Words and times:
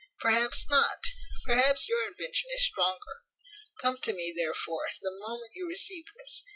Perhaps 0.19 0.65
not. 0.67 0.97
Perhaps 1.45 1.87
your 1.87 2.07
invention 2.07 2.49
is 2.55 2.63
stronger. 2.65 3.21
Come 3.79 3.99
to 4.01 4.13
me, 4.13 4.33
therefore, 4.35 4.87
the 4.99 5.15
moment 5.19 5.51
you 5.53 5.67
receive 5.67 6.05
this. 6.17 6.43